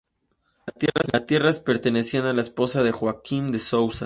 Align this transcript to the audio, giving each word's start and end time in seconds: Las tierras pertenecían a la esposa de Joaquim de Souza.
Las 1.13 1.27
tierras 1.27 1.59
pertenecían 1.59 2.25
a 2.25 2.33
la 2.33 2.41
esposa 2.41 2.81
de 2.81 2.91
Joaquim 2.91 3.51
de 3.51 3.59
Souza. 3.59 3.99